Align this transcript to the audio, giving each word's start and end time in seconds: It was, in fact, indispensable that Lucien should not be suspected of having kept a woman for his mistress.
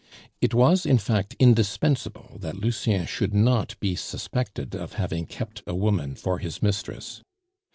It 0.41 0.55
was, 0.55 0.83
in 0.87 0.97
fact, 0.97 1.35
indispensable 1.37 2.35
that 2.39 2.57
Lucien 2.57 3.05
should 3.05 3.35
not 3.35 3.79
be 3.79 3.95
suspected 3.95 4.73
of 4.73 4.93
having 4.93 5.27
kept 5.27 5.61
a 5.67 5.75
woman 5.75 6.15
for 6.15 6.39
his 6.39 6.59
mistress. 6.63 7.21